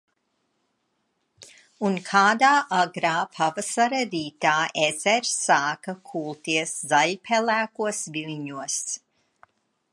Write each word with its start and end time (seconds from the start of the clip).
Un 1.89 1.97
kādā 2.07 2.49
agrā 2.77 3.11
pavasara 3.35 4.01
rītā, 4.15 4.55
ezers 4.87 5.35
sāka 5.43 5.95
kulties 6.13 6.75
zaļpelēkos 6.95 8.05
viļņos. 8.17 8.83